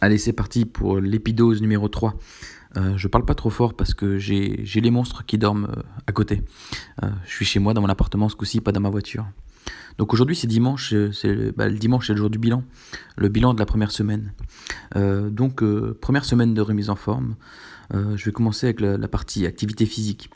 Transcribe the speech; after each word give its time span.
Allez, 0.00 0.18
c'est 0.18 0.32
parti 0.32 0.64
pour 0.64 1.00
l'épidose 1.00 1.60
numéro 1.60 1.88
3. 1.88 2.14
Euh, 2.76 2.96
je 2.96 3.08
parle 3.08 3.24
pas 3.24 3.34
trop 3.34 3.50
fort 3.50 3.74
parce 3.74 3.94
que 3.94 4.18
j'ai 4.18 4.64
les 4.80 4.90
monstres 4.90 5.24
qui 5.24 5.38
dorment 5.38 5.68
euh, 5.76 5.82
à 6.06 6.12
côté. 6.12 6.42
Euh, 7.02 7.08
je 7.24 7.32
suis 7.32 7.44
chez 7.44 7.58
moi 7.58 7.74
dans 7.74 7.80
mon 7.80 7.88
appartement 7.88 8.28
ce 8.28 8.36
coup-ci, 8.36 8.60
pas 8.60 8.70
dans 8.70 8.80
ma 8.80 8.90
voiture. 8.90 9.26
Donc 9.96 10.12
aujourd'hui 10.12 10.36
c'est 10.36 10.46
dimanche, 10.46 10.94
c'est 11.12 11.56
bah, 11.56 11.68
le 11.68 11.76
dimanche 11.78 12.06
c'est 12.06 12.12
le 12.12 12.18
jour 12.18 12.30
du 12.30 12.38
bilan, 12.38 12.62
le 13.16 13.28
bilan 13.28 13.54
de 13.54 13.58
la 13.58 13.66
première 13.66 13.90
semaine. 13.90 14.32
donc 14.94 15.62
première 16.00 16.24
semaine 16.24 16.54
de 16.54 16.60
remise 16.60 16.88
en 16.88 16.94
forme. 16.94 17.34
je 17.92 18.24
vais 18.24 18.30
commencer 18.30 18.66
avec 18.66 18.80
la, 18.80 19.08
partie 19.08 19.44
activité 19.44 19.84
physique. 19.84 20.30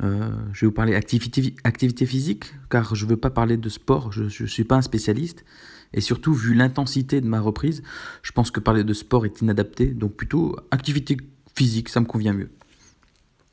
Je 0.00 0.60
vais 0.60 0.66
vous 0.66 0.72
parler 0.72 0.94
activité, 0.94 1.54
activité 1.64 2.06
physique 2.06 2.54
car 2.70 2.94
je 2.94 3.04
ne 3.04 3.10
veux 3.10 3.16
pas 3.16 3.30
parler 3.30 3.56
de 3.56 3.68
sport, 3.68 4.12
je 4.12 4.24
ne 4.24 4.48
suis 4.48 4.64
pas 4.64 4.76
un 4.76 4.82
spécialiste. 4.82 5.44
Et 5.92 6.00
surtout, 6.00 6.32
vu 6.32 6.54
l'intensité 6.54 7.20
de 7.20 7.26
ma 7.26 7.40
reprise, 7.40 7.82
je 8.22 8.32
pense 8.32 8.50
que 8.50 8.60
parler 8.60 8.84
de 8.84 8.94
sport 8.94 9.26
est 9.26 9.40
inadapté. 9.40 9.86
Donc 9.86 10.14
plutôt 10.14 10.56
activité 10.70 11.16
physique, 11.56 11.88
ça 11.88 12.00
me 12.00 12.06
convient 12.06 12.32
mieux. 12.32 12.50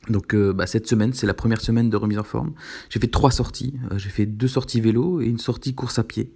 Donc 0.10 0.34
euh, 0.34 0.54
bah, 0.54 0.68
cette 0.68 0.88
semaine, 0.88 1.14
c'est 1.14 1.28
la 1.28 1.34
première 1.34 1.62
semaine 1.62 1.90
de 1.90 1.98
remise 1.98 2.20
en 2.20 2.24
forme. 2.24 2.54
J'ai 2.90 3.00
fait 3.00 3.08
trois 3.08 3.32
sorties. 3.32 3.74
Euh, 3.92 3.98
j'ai 3.98 4.10
fait 4.10 4.26
deux 4.26 4.48
sorties 4.48 4.82
vélo 4.82 5.22
et 5.22 5.26
une 5.26 5.40
sortie 5.40 5.74
course 5.74 6.00
à 6.00 6.04
pied. 6.04 6.32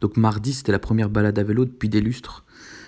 Donc 0.00 0.16
mardi, 0.16 0.52
c'était 0.52 0.72
la 0.72 0.78
première 0.78 1.10
balade 1.10 1.38
à 1.38 1.42
vélo 1.42 1.64
depuis 1.64 1.88
des 1.88 2.00
lustres. 2.00 2.44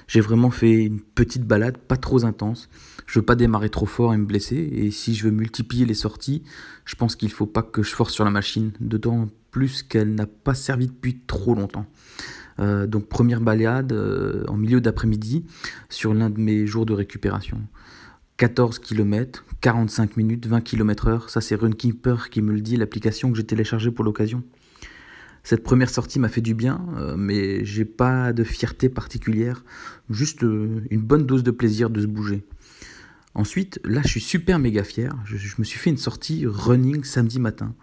J'ai 0.07 0.21
vraiment 0.21 0.51
fait 0.51 0.85
une 0.85 1.01
petite 1.01 1.45
balade, 1.45 1.79
pas 1.79 1.97
trop 1.97 2.25
intense. 2.25 2.69
Je 3.07 3.19
veux 3.19 3.25
pas 3.25 3.37
démarrer 3.37 3.71
trop 3.71 3.87
fort 3.87 4.15
et 4.15 4.17
me 4.17 4.27
blesser. 4.27 4.57
Et 4.57 4.91
si 4.91 5.15
je 5.15 5.25
veux 5.25 5.31
multiplier 5.31 5.87
les 5.87 5.95
sorties, 5.95 6.43
je 6.85 6.95
pense 6.95 7.17
qu'il 7.17 7.31
faut 7.31 7.47
pas 7.47 7.63
que 7.63 7.83
je 7.83 7.95
force 7.95 8.13
sur 8.13 8.25
la 8.25 8.31
machine. 8.31 8.73
D'autant 8.81 9.29
plus 9.51 9.83
qu'elle 9.83 10.15
n'a 10.15 10.27
pas 10.27 10.55
servi 10.55 10.89
depuis 10.89 11.19
trop 11.27 11.55
longtemps. 11.55 11.87
Euh, 12.61 12.87
donc 12.87 13.09
première 13.09 13.41
balade 13.41 13.93
euh, 13.93 14.45
en 14.49 14.57
milieu 14.57 14.81
d'après-midi 14.81 15.45
sur 15.89 16.15
l'un 16.15 16.31
de 16.31 16.39
mes 16.39 16.67
jours 16.67 16.87
de 16.87 16.93
récupération. 16.93 17.61
14 18.37 18.81
km, 18.81 19.45
45 19.61 20.17
minutes, 20.17 20.47
20 20.47 20.61
km 20.61 21.07
heure, 21.07 21.31
ça 21.31 21.41
c'est 21.41 21.55
Runkeeper 21.55 22.31
qui 22.31 22.43
me 22.43 22.53
le 22.53 22.61
dit, 22.61 22.77
l'application 22.77 23.31
que 23.31 23.37
j'ai 23.37 23.45
téléchargée 23.45 23.93
pour 23.93 24.05
l'occasion. 24.05 24.43
Cette 25.45 25.63
première 25.63 25.91
sortie 25.91 26.19
m'a 26.19 26.29
fait 26.29 26.41
du 26.41 26.55
bien, 26.55 26.85
euh, 26.97 27.17
mais 27.17 27.65
j'ai 27.65 27.85
pas 27.85 28.33
de 28.33 28.43
fierté 28.45 28.89
particulière, 28.89 29.65
juste 30.11 30.43
une 30.43 31.01
bonne 31.01 31.27
dose 31.27 31.43
de 31.43 31.51
plaisir 31.51 31.91
de 31.91 32.01
se 32.01 32.07
bouger. 32.07 32.45
Ensuite, 33.35 33.81
là, 33.85 34.01
je 34.03 34.09
suis 34.09 34.21
super 34.21 34.59
méga 34.59 34.85
fier. 34.85 35.15
Je, 35.25 35.37
me 35.59 35.65
suis 35.65 35.79
fait 35.79 35.91
une 35.91 35.97
sortie 35.97 36.47
running 36.47 37.03
samedi 37.05 37.41
matin. 37.41 37.75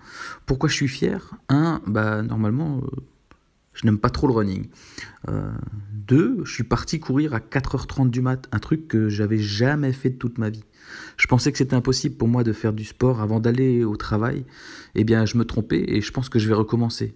Pourquoi 0.45 0.70
je 0.70 0.76
suis 0.76 0.88
fier? 0.88 1.36
Un, 1.50 1.81
bah 1.86 2.22
normalement, 2.23 2.81
je 3.73 3.86
n'aime 3.86 3.98
pas 3.98 4.09
trop 4.09 4.28
le 4.28 4.34
running. 4.34 4.68
Euh, 5.30 5.52
deux, 5.94 6.42
je 6.46 6.53
suis 6.53 6.64
parti 6.64 7.00
courir 7.00 7.34
à 7.34 7.40
4h30 7.40 8.09
du 8.09 8.22
mat, 8.22 8.48
un 8.52 8.59
truc 8.59 8.88
que 8.88 9.09
j'avais 9.09 9.38
jamais 9.38 9.94
fait 9.94 10.09
de 10.09 10.18
toute 10.18 10.38
ma 10.38 10.50
vie. 10.50 10.64
Je 11.18 11.28
pensais 11.28 11.52
que 11.52 11.58
c'était 11.58 11.75
impossible 11.75 12.16
pour 12.16 12.28
moi 12.28 12.44
de 12.44 12.53
faire 12.53 12.73
du 12.73 12.86
sport 12.86 13.22
avant 13.22 13.40
d'aller 13.40 13.84
au 13.84 13.96
travail. 13.96 14.46
Eh 14.96 15.03
bien, 15.03 15.25
je 15.25 15.38
me 15.38 15.46
trompais 15.46 15.84
et 15.88 16.02
je 16.02 16.12
pense 16.12 16.30
que 16.30 16.40
je 16.40 16.48
vais 16.48 16.53
recommencer. 16.53 17.14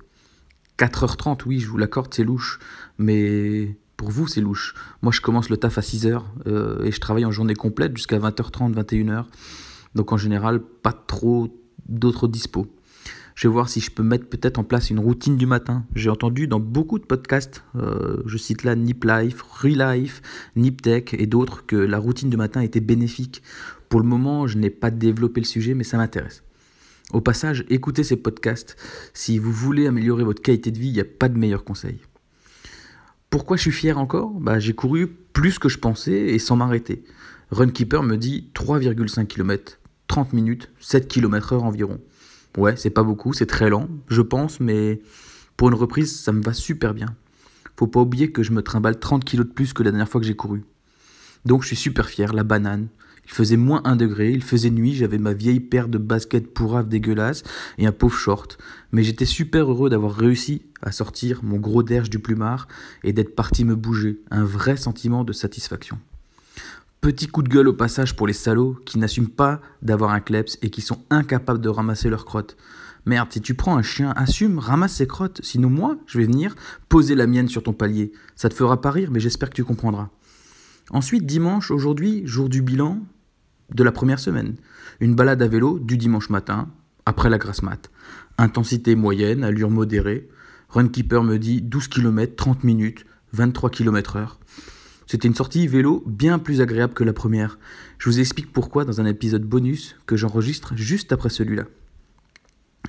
4h30, 0.77 1.41
oui, 1.45 1.59
je 1.59 1.67
vous 1.67 1.77
l'accorde, 1.77 2.13
c'est 2.13 2.23
louche. 2.23 2.59
Mais 2.97 3.77
pour 3.97 4.09
vous, 4.09 4.27
c'est 4.27 4.41
louche. 4.41 4.73
Moi, 5.01 5.11
je 5.11 5.21
commence 5.21 5.49
le 5.49 5.57
taf 5.57 5.77
à 5.77 5.81
6h 5.81 6.21
euh, 6.47 6.83
et 6.83 6.91
je 6.91 6.99
travaille 6.99 7.25
en 7.25 7.31
journée 7.31 7.55
complète 7.55 7.95
jusqu'à 7.95 8.19
20h30, 8.19 8.73
21h. 8.73 9.25
Donc, 9.95 10.11
en 10.11 10.17
général, 10.17 10.61
pas 10.61 10.93
trop 10.93 11.49
d'autres 11.87 12.27
dispos. 12.27 12.67
Je 13.35 13.49
vais 13.49 13.51
voir 13.51 13.67
si 13.67 13.81
je 13.81 13.91
peux 13.91 14.03
mettre 14.03 14.27
peut-être 14.27 14.59
en 14.59 14.63
place 14.63 14.89
une 14.89 14.99
routine 14.99 15.35
du 15.35 15.45
matin. 15.45 15.85
J'ai 15.93 16.09
entendu 16.09 16.47
dans 16.47 16.61
beaucoup 16.61 16.99
de 16.99 17.03
podcasts, 17.03 17.65
euh, 17.75 18.23
je 18.25 18.37
cite 18.37 18.63
là 18.63 18.75
Nip 18.75 19.03
Life, 19.03 19.41
Relife, 19.41 20.21
Nip 20.55 20.81
Tech 20.81 21.03
et 21.11 21.27
d'autres, 21.27 21.65
que 21.65 21.75
la 21.75 21.99
routine 21.99 22.29
du 22.29 22.37
matin 22.37 22.61
était 22.61 22.79
bénéfique. 22.79 23.43
Pour 23.89 23.99
le 23.99 24.07
moment, 24.07 24.47
je 24.47 24.57
n'ai 24.57 24.69
pas 24.69 24.89
développé 24.89 25.41
le 25.41 25.45
sujet, 25.45 25.73
mais 25.73 25.83
ça 25.83 25.97
m'intéresse. 25.97 26.44
Au 27.13 27.21
passage, 27.21 27.65
écoutez 27.69 28.03
ces 28.03 28.15
podcasts. 28.15 28.75
Si 29.13 29.37
vous 29.37 29.51
voulez 29.51 29.87
améliorer 29.87 30.23
votre 30.23 30.41
qualité 30.41 30.71
de 30.71 30.79
vie, 30.79 30.87
il 30.87 30.93
n'y 30.93 30.99
a 30.99 31.05
pas 31.05 31.29
de 31.29 31.37
meilleur 31.37 31.63
conseil. 31.63 31.99
Pourquoi 33.29 33.57
je 33.57 33.63
suis 33.63 33.71
fier 33.71 33.97
encore? 33.97 34.31
Bah, 34.31 34.59
J'ai 34.59 34.73
couru 34.73 35.07
plus 35.07 35.59
que 35.59 35.69
je 35.69 35.77
pensais 35.77 36.13
et 36.13 36.39
sans 36.39 36.55
m'arrêter. 36.55 37.03
Runkeeper 37.51 38.01
me 38.01 38.15
dit 38.15 38.49
3,5 38.55 39.27
km, 39.27 39.79
30 40.07 40.33
minutes, 40.33 40.71
7 40.79 41.07
km 41.07 41.53
heure 41.53 41.63
environ. 41.63 41.99
Ouais, 42.57 42.75
c'est 42.75 42.89
pas 42.89 43.03
beaucoup, 43.03 43.33
c'est 43.33 43.45
très 43.45 43.69
lent, 43.69 43.87
je 44.07 44.21
pense, 44.21 44.59
mais 44.59 45.01
pour 45.57 45.67
une 45.67 45.75
reprise, 45.75 46.19
ça 46.19 46.31
me 46.31 46.41
va 46.41 46.53
super 46.53 46.93
bien. 46.93 47.15
Faut 47.77 47.87
pas 47.87 47.99
oublier 47.99 48.31
que 48.31 48.41
je 48.41 48.51
me 48.51 48.61
trimballe 48.61 48.99
30 48.99 49.25
kilos 49.25 49.45
de 49.45 49.51
plus 49.51 49.73
que 49.73 49.83
la 49.83 49.91
dernière 49.91 50.09
fois 50.09 50.21
que 50.21 50.27
j'ai 50.27 50.35
couru. 50.35 50.63
Donc 51.45 51.61
je 51.61 51.67
suis 51.67 51.75
super 51.75 52.07
fier, 52.07 52.33
la 52.33 52.43
banane. 52.43 52.87
Il 53.25 53.31
faisait 53.31 53.57
moins 53.57 53.81
1 53.85 53.95
degré, 53.95 54.31
il 54.31 54.43
faisait 54.43 54.69
nuit, 54.69 54.93
j'avais 54.93 55.17
ma 55.17 55.33
vieille 55.33 55.59
paire 55.59 55.87
de 55.87 55.97
baskets 55.97 56.53
pourraves 56.53 56.87
dégueulasses 56.87 57.43
et 57.77 57.87
un 57.87 57.91
pauvre 57.91 58.17
short. 58.17 58.57
Mais 58.91 59.03
j'étais 59.03 59.25
super 59.25 59.71
heureux 59.71 59.89
d'avoir 59.89 60.13
réussi 60.13 60.61
à 60.81 60.91
sortir 60.91 61.43
mon 61.43 61.57
gros 61.57 61.83
derge 61.83 62.09
du 62.09 62.19
plumard 62.19 62.67
et 63.03 63.13
d'être 63.13 63.35
parti 63.35 63.65
me 63.65 63.75
bouger. 63.75 64.21
Un 64.31 64.43
vrai 64.43 64.77
sentiment 64.77 65.23
de 65.23 65.33
satisfaction. 65.33 65.99
Petit 67.01 67.27
coup 67.27 67.43
de 67.43 67.49
gueule 67.49 67.67
au 67.67 67.73
passage 67.73 68.15
pour 68.15 68.25
les 68.25 68.33
salauds 68.33 68.77
qui 68.85 68.97
n'assument 68.97 69.29
pas 69.29 69.61
d'avoir 69.81 70.11
un 70.11 70.19
kleps 70.19 70.57
et 70.61 70.69
qui 70.69 70.81
sont 70.81 71.03
incapables 71.09 71.61
de 71.61 71.69
ramasser 71.69 72.09
leurs 72.09 72.25
crottes. 72.25 72.57
Merde, 73.05 73.31
si 73.31 73.41
tu 73.41 73.53
prends 73.53 73.77
un 73.77 73.83
chien, 73.83 74.11
assume, 74.15 74.57
ramasse 74.57 74.95
ses 74.95 75.05
crottes, 75.05 75.39
sinon 75.43 75.69
moi, 75.69 75.97
je 76.07 76.17
vais 76.17 76.25
venir 76.25 76.55
poser 76.89 77.13
la 77.13 77.27
mienne 77.27 77.47
sur 77.47 77.61
ton 77.61 77.73
palier. 77.73 78.11
Ça 78.35 78.49
te 78.49 78.55
fera 78.55 78.81
pas 78.81 78.89
rire, 78.89 79.11
mais 79.11 79.19
j'espère 79.19 79.51
que 79.51 79.55
tu 79.55 79.63
comprendras. 79.63 80.09
Ensuite, 80.89 81.25
dimanche, 81.25 81.69
aujourd'hui, 81.69 82.23
jour 82.25 82.49
du 82.49 82.63
bilan 82.63 83.01
de 83.73 83.83
la 83.83 83.91
première 83.91 84.19
semaine. 84.19 84.55
Une 84.99 85.15
balade 85.15 85.41
à 85.41 85.47
vélo 85.47 85.79
du 85.79 85.97
dimanche 85.97 86.29
matin, 86.29 86.69
après 87.05 87.29
la 87.29 87.37
grasse 87.37 87.61
mat. 87.61 87.89
Intensité 88.37 88.95
moyenne, 88.95 89.43
allure 89.43 89.69
modérée. 89.69 90.29
Runkeeper 90.69 91.23
me 91.23 91.37
dit 91.37 91.61
12 91.61 91.87
km, 91.87 92.35
30 92.35 92.63
minutes, 92.63 93.05
23 93.33 93.69
km 93.69 94.15
heure. 94.17 94.39
C'était 95.07 95.27
une 95.27 95.35
sortie 95.35 95.67
vélo 95.67 96.03
bien 96.07 96.39
plus 96.39 96.61
agréable 96.61 96.93
que 96.93 97.03
la 97.03 97.13
première. 97.13 97.59
Je 97.99 98.09
vous 98.09 98.19
explique 98.19 98.51
pourquoi 98.51 98.85
dans 98.85 99.01
un 99.01 99.05
épisode 99.05 99.43
bonus 99.43 99.95
que 100.07 100.17
j'enregistre 100.17 100.75
juste 100.75 101.11
après 101.11 101.29
celui-là. 101.29 101.65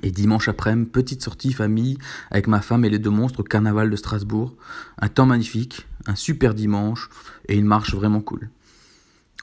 Et 0.03 0.10
dimanche 0.10 0.48
après-midi, 0.48 0.91
petite 0.91 1.22
sortie 1.22 1.53
famille 1.53 1.98
avec 2.31 2.48
ma 2.48 2.60
femme 2.60 2.84
et 2.84 2.91
les 2.91 2.98
deux 2.98 3.10
monstres 3.10 3.41
au 3.41 3.42
carnaval 3.42 3.91
de 3.91 3.97
Strasbourg. 3.97 4.54
Un 4.98 5.09
temps 5.09 5.26
magnifique, 5.26 5.86
un 6.06 6.15
super 6.15 6.54
dimanche 6.54 7.09
et 7.48 7.56
une 7.56 7.66
marche 7.66 7.94
vraiment 7.94 8.20
cool. 8.20 8.50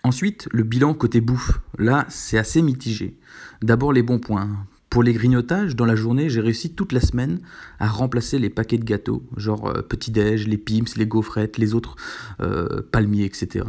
Ensuite, 0.06 0.50
le 0.52 0.64
bilan 0.64 0.94
côté 0.94 1.22
bouffe. 1.22 1.62
Là, 1.78 2.06
c'est 2.09 2.38
assez 2.38 2.62
mitigé. 2.62 3.18
D'abord 3.62 3.94
les 3.94 4.03
bons 4.03 4.19
points. 4.19 4.50
Pour 4.90 5.02
les 5.02 5.14
grignotages, 5.14 5.78
dans 5.78 5.86
la 5.86 5.96
journée, 5.96 6.30
j'ai 6.30 6.41
réussi 6.41 6.75
toute 6.75 6.91
la 6.91 7.00
semaine 7.00 7.40
à 7.80 7.88
remplacer 7.88 8.38
les 8.38 8.50
paquets 8.50 8.78
de 8.78 8.84
gâteaux, 8.84 9.24
genre 9.38 9.69
euh, 9.69 9.81
petit-déj, 9.81 10.47
les 10.47 10.58
pims, 10.58 10.94
les 10.97 11.08
gaufrettes, 11.08 11.58
les 11.58 11.74
autres 11.74 11.96
euh, 12.42 12.81
palmiers, 12.92 13.24
etc. 13.24 13.66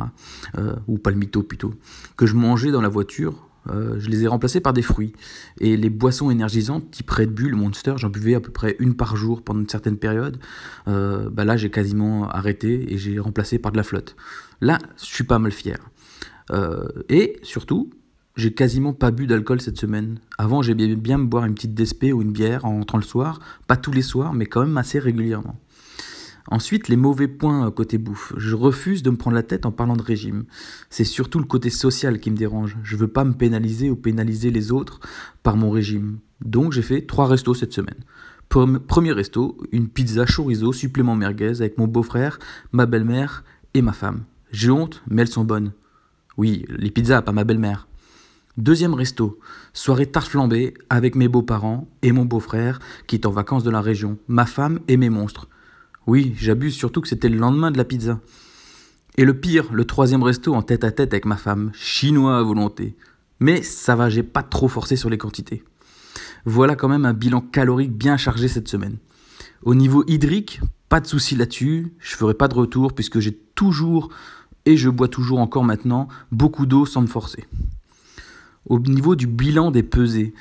Euh, 0.58 0.74
ou 0.88 0.98
palmito 0.98 1.44
plutôt, 1.44 1.72
que 2.16 2.26
je 2.26 2.34
mangeais 2.34 2.72
dans 2.72 2.82
la 2.82 2.90
voiture. 2.90 3.48
je 3.72 4.10
les 4.10 4.24
ai 4.24 4.26
remplacés 4.26 4.60
par 4.60 4.74
des 4.74 4.82
fruits. 4.82 5.14
Et 5.60 5.76
les 5.78 5.88
boissons 5.88 6.30
énergisantes, 6.30 6.90
type 6.90 7.10
Red 7.10 7.30
Bull, 7.30 7.54
Monster, 7.54 7.94
j'en 7.96 8.10
buvais 8.10 8.34
à 8.34 8.40
peu 8.40 8.50
près 8.50 8.76
une 8.80 8.94
par 8.94 9.16
jour 9.16 9.40
pendant 9.40 9.60
une 9.60 9.68
certaine 9.68 9.96
période. 9.96 10.38
bah 10.86 11.44
là, 11.44 11.56
j'ai 11.56 11.70
quasiment 11.70 12.28
arrêté 12.28 12.92
et 12.92 12.98
j'ai 12.98 13.18
remplacé 13.20 13.58
par 13.58 13.72
de 13.72 13.78
la 13.78 13.84
flotte. 13.84 14.16
Là, 14.60 14.78
je 14.98 15.06
suis 15.06 15.24
pas 15.24 15.38
mal 15.38 15.52
fier. 15.52 15.78
Et 17.08 17.38
surtout, 17.42 17.90
j'ai 18.36 18.52
quasiment 18.52 18.92
pas 18.92 19.12
bu 19.12 19.26
d'alcool 19.26 19.60
cette 19.60 19.78
semaine. 19.78 20.18
Avant, 20.38 20.60
j'aimais 20.60 20.96
bien 20.96 21.18
me 21.18 21.26
boire 21.26 21.44
une 21.44 21.54
petite 21.54 21.74
DSP 21.74 22.06
ou 22.12 22.20
une 22.22 22.32
bière 22.32 22.64
en 22.64 22.78
rentrant 22.78 22.98
le 22.98 23.04
soir. 23.04 23.38
Pas 23.68 23.76
tous 23.76 23.92
les 23.92 24.02
soirs, 24.02 24.34
mais 24.34 24.46
quand 24.46 24.60
même 24.60 24.76
assez 24.76 24.98
régulièrement. 24.98 25.56
Ensuite, 26.50 26.88
les 26.88 26.96
mauvais 26.96 27.28
points 27.28 27.70
côté 27.70 27.96
bouffe. 27.96 28.34
Je 28.36 28.54
refuse 28.54 29.02
de 29.02 29.10
me 29.10 29.16
prendre 29.16 29.36
la 29.36 29.42
tête 29.42 29.64
en 29.64 29.72
parlant 29.72 29.96
de 29.96 30.02
régime. 30.02 30.44
C'est 30.90 31.04
surtout 31.04 31.38
le 31.38 31.46
côté 31.46 31.70
social 31.70 32.18
qui 32.18 32.30
me 32.30 32.36
dérange. 32.36 32.76
Je 32.82 32.96
veux 32.96 33.08
pas 33.08 33.24
me 33.24 33.32
pénaliser 33.32 33.88
ou 33.88 33.96
pénaliser 33.96 34.50
les 34.50 34.72
autres 34.72 35.00
par 35.42 35.56
mon 35.56 35.70
régime. 35.70 36.18
Donc 36.44 36.72
j'ai 36.72 36.82
fait 36.82 37.02
trois 37.02 37.28
restos 37.28 37.54
cette 37.54 37.72
semaine. 37.72 38.04
Premier 38.48 39.12
resto, 39.12 39.56
une 39.72 39.88
pizza 39.88 40.26
chorizo 40.26 40.72
supplément 40.72 41.16
merguez 41.16 41.60
avec 41.60 41.78
mon 41.78 41.86
beau-frère, 41.86 42.38
ma 42.72 42.84
belle-mère 42.86 43.42
et 43.72 43.80
ma 43.80 43.92
femme. 43.92 44.24
J'ai 44.52 44.70
honte, 44.70 45.02
mais 45.08 45.22
elles 45.22 45.28
sont 45.28 45.44
bonnes. 45.44 45.72
Oui, 46.36 46.64
les 46.68 46.90
pizzas, 46.90 47.22
pas 47.22 47.32
ma 47.32 47.44
belle-mère. 47.44 47.86
Deuxième 48.56 48.94
resto, 48.94 49.38
soirée 49.72 50.06
tarte 50.06 50.28
flambée 50.28 50.74
avec 50.88 51.16
mes 51.16 51.28
beaux-parents 51.28 51.88
et 52.02 52.12
mon 52.12 52.24
beau-frère 52.24 52.78
qui 53.06 53.16
est 53.16 53.26
en 53.26 53.30
vacances 53.30 53.64
de 53.64 53.70
la 53.70 53.80
région, 53.80 54.18
ma 54.28 54.46
femme 54.46 54.80
et 54.86 54.96
mes 54.96 55.10
monstres. 55.10 55.48
Oui, 56.06 56.34
j'abuse 56.36 56.74
surtout 56.74 57.00
que 57.00 57.08
c'était 57.08 57.28
le 57.28 57.38
lendemain 57.38 57.70
de 57.70 57.78
la 57.78 57.84
pizza. 57.84 58.20
Et 59.16 59.24
le 59.24 59.38
pire, 59.38 59.72
le 59.72 59.84
troisième 59.84 60.22
resto 60.22 60.54
en 60.54 60.62
tête 60.62 60.84
à 60.84 60.92
tête 60.92 61.12
avec 61.12 61.24
ma 61.24 61.36
femme, 61.36 61.70
chinois 61.72 62.38
à 62.38 62.42
volonté. 62.42 62.96
Mais 63.40 63.62
ça 63.62 63.96
va, 63.96 64.08
j'ai 64.08 64.22
pas 64.22 64.42
trop 64.42 64.68
forcé 64.68 64.96
sur 64.96 65.10
les 65.10 65.18
quantités. 65.18 65.64
Voilà 66.44 66.76
quand 66.76 66.88
même 66.88 67.06
un 67.06 67.12
bilan 67.12 67.40
calorique 67.40 67.96
bien 67.96 68.16
chargé 68.16 68.48
cette 68.48 68.68
semaine. 68.68 68.98
Au 69.62 69.74
niveau 69.74 70.04
hydrique, 70.06 70.60
pas 70.88 71.00
de 71.00 71.06
souci 71.06 71.36
là-dessus, 71.36 71.92
je 71.98 72.14
ferai 72.14 72.34
pas 72.34 72.48
de 72.48 72.54
retour 72.54 72.92
puisque 72.92 73.18
j'ai 73.18 73.32
toujours 73.54 74.10
et 74.66 74.76
je 74.76 74.88
bois 74.90 75.08
toujours 75.08 75.38
encore 75.38 75.64
maintenant 75.64 76.08
beaucoup 76.32 76.66
d'eau 76.66 76.86
sans 76.86 77.02
me 77.02 77.06
forcer. 77.06 77.44
Au 78.66 78.78
niveau 78.78 79.14
du 79.14 79.26
bilan 79.26 79.70
des 79.70 79.82
pesées, 79.82 80.32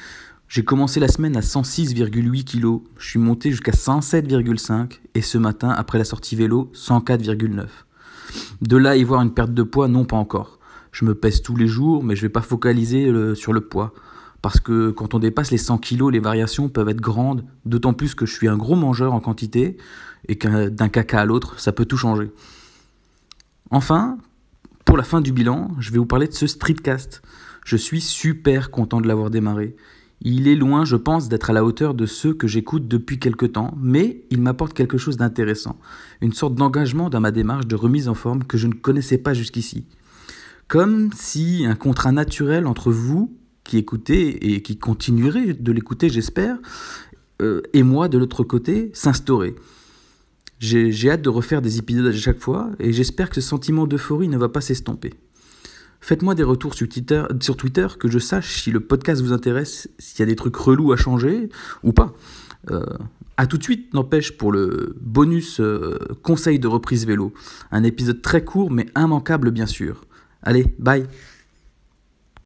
j'ai 0.47 0.63
commencé 0.63 0.99
la 0.99 1.07
semaine 1.07 1.35
à 1.35 1.41
106,8 1.41 2.43
kg, 2.43 2.81
je 2.97 3.09
suis 3.09 3.19
monté 3.19 3.51
jusqu'à 3.51 3.71
107,5 3.71 4.99
et 5.15 5.21
ce 5.21 5.37
matin, 5.37 5.69
après 5.69 5.97
la 5.97 6.05
sortie 6.05 6.35
vélo, 6.35 6.71
104,9. 6.75 7.65
De 8.61 8.77
là 8.77 8.95
y 8.95 9.03
voir 9.03 9.21
une 9.21 9.33
perte 9.33 9.53
de 9.53 9.63
poids, 9.63 9.87
non 9.87 10.05
pas 10.05 10.15
encore. 10.15 10.59
Je 10.91 11.05
me 11.05 11.15
pèse 11.15 11.41
tous 11.41 11.55
les 11.55 11.67
jours, 11.67 12.03
mais 12.03 12.15
je 12.15 12.21
ne 12.21 12.27
vais 12.27 12.31
pas 12.31 12.41
focaliser 12.41 13.11
sur 13.35 13.51
le 13.51 13.61
poids. 13.61 13.93
Parce 14.43 14.59
que 14.59 14.91
quand 14.91 15.13
on 15.13 15.19
dépasse 15.19 15.51
les 15.51 15.57
100 15.57 15.79
kg, 15.79 16.11
les 16.11 16.19
variations 16.19 16.69
peuvent 16.69 16.89
être 16.89 17.01
grandes, 17.01 17.45
d'autant 17.65 17.93
plus 17.93 18.13
que 18.13 18.25
je 18.25 18.33
suis 18.33 18.47
un 18.47 18.57
gros 18.57 18.75
mangeur 18.75 19.13
en 19.13 19.19
quantité, 19.19 19.77
et 20.27 20.35
que 20.35 20.69
d'un 20.69 20.89
caca 20.89 21.21
à 21.21 21.25
l'autre, 21.25 21.59
ça 21.59 21.71
peut 21.71 21.85
tout 21.85 21.97
changer. 21.97 22.31
Enfin, 23.73 24.19
pour 24.85 24.97
la 24.97 25.03
fin 25.03 25.19
du 25.19 25.31
bilan, 25.31 25.71
je 25.79 25.89
vais 25.91 25.97
vous 25.97 26.05
parler 26.05 26.27
de 26.27 26.33
ce 26.33 26.45
streetcast. 26.45 27.23
Je 27.65 27.75
suis 27.75 28.01
super 28.01 28.69
content 28.69 29.01
de 29.01 29.07
l'avoir 29.07 29.31
démarré. 29.31 29.75
Il 30.21 30.47
est 30.47 30.55
loin, 30.55 30.85
je 30.85 30.95
pense, 30.95 31.27
d'être 31.27 31.49
à 31.49 31.53
la 31.53 31.65
hauteur 31.65 31.95
de 31.95 32.05
ceux 32.05 32.35
que 32.35 32.45
j'écoute 32.45 32.87
depuis 32.87 33.17
quelque 33.17 33.47
temps, 33.47 33.75
mais 33.81 34.25
il 34.29 34.41
m'apporte 34.41 34.75
quelque 34.75 34.99
chose 34.99 35.17
d'intéressant, 35.17 35.79
une 36.21 36.33
sorte 36.33 36.53
d'engagement 36.53 37.09
dans 37.09 37.19
ma 37.19 37.31
démarche 37.31 37.65
de 37.65 37.75
remise 37.75 38.09
en 38.09 38.13
forme 38.13 38.43
que 38.43 38.59
je 38.59 38.67
ne 38.67 38.73
connaissais 38.73 39.17
pas 39.17 39.33
jusqu'ici. 39.33 39.87
Comme 40.67 41.09
si 41.15 41.65
un 41.67 41.75
contrat 41.75 42.11
naturel 42.11 42.67
entre 42.67 42.91
vous, 42.91 43.35
qui 43.63 43.79
écoutez 43.79 44.53
et 44.53 44.61
qui 44.61 44.77
continuerez 44.77 45.55
de 45.55 45.71
l'écouter, 45.71 46.09
j'espère, 46.09 46.59
euh, 47.41 47.63
et 47.73 47.81
moi 47.81 48.07
de 48.07 48.19
l'autre 48.19 48.43
côté, 48.43 48.91
s'instaurait. 48.93 49.55
J'ai 50.63 51.09
hâte 51.09 51.21
de 51.21 51.27
refaire 51.27 51.61
des 51.61 51.77
épisodes 51.77 52.07
à 52.07 52.17
chaque 52.17 52.39
fois 52.39 52.69
et 52.79 52.93
j'espère 52.93 53.27
que 53.27 53.35
ce 53.35 53.41
sentiment 53.41 53.85
d'euphorie 53.85 54.29
ne 54.29 54.37
va 54.37 54.47
pas 54.47 54.61
s'estomper. 54.61 55.13
Faites-moi 55.99 56.35
des 56.35 56.43
retours 56.43 56.73
sur 56.73 56.87
Twitter, 56.87 57.21
sur 57.41 57.57
Twitter, 57.57 57.85
que 57.99 58.07
je 58.07 58.17
sache 58.17 58.61
si 58.61 58.71
le 58.71 58.79
podcast 58.79 59.21
vous 59.21 59.33
intéresse, 59.33 59.89
s'il 59.99 60.21
y 60.21 60.23
a 60.23 60.25
des 60.25 60.37
trucs 60.37 60.55
relous 60.55 60.93
à 60.93 60.95
changer 60.95 61.49
ou 61.83 61.91
pas. 61.91 62.13
Euh, 62.71 62.81
à 63.35 63.45
tout 63.45 63.57
de 63.57 63.63
suite, 63.63 63.93
n'empêche, 63.93 64.37
pour 64.37 64.53
le 64.53 64.95
bonus 65.01 65.59
euh, 65.59 65.97
conseil 66.21 66.59
de 66.59 66.67
reprise 66.67 67.05
vélo. 67.05 67.33
Un 67.71 67.83
épisode 67.83 68.21
très 68.21 68.45
court 68.45 68.71
mais 68.71 68.85
immanquable 68.97 69.51
bien 69.51 69.65
sûr. 69.65 70.05
Allez, 70.43 70.73
bye 70.79 71.05